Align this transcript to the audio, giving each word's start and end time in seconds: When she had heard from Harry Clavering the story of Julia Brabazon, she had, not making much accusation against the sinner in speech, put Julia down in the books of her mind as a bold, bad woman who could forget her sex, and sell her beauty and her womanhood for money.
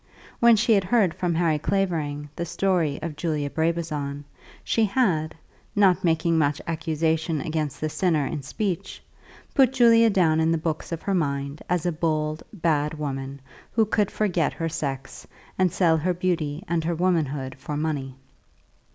When 0.39 0.55
she 0.55 0.73
had 0.73 0.83
heard 0.85 1.13
from 1.13 1.35
Harry 1.35 1.59
Clavering 1.59 2.27
the 2.35 2.43
story 2.43 2.97
of 3.03 3.15
Julia 3.15 3.51
Brabazon, 3.51 4.25
she 4.63 4.85
had, 4.85 5.35
not 5.75 6.03
making 6.03 6.39
much 6.39 6.59
accusation 6.65 7.39
against 7.39 7.79
the 7.79 7.87
sinner 7.87 8.25
in 8.25 8.41
speech, 8.41 9.03
put 9.53 9.71
Julia 9.73 10.09
down 10.09 10.39
in 10.39 10.51
the 10.51 10.57
books 10.57 10.91
of 10.91 11.03
her 11.03 11.13
mind 11.13 11.61
as 11.69 11.85
a 11.85 11.91
bold, 11.91 12.41
bad 12.51 12.95
woman 12.97 13.41
who 13.73 13.85
could 13.85 14.09
forget 14.09 14.53
her 14.53 14.69
sex, 14.69 15.27
and 15.59 15.71
sell 15.71 15.97
her 15.97 16.15
beauty 16.15 16.63
and 16.67 16.83
her 16.83 16.95
womanhood 16.95 17.53
for 17.59 17.77
money. 17.77 18.15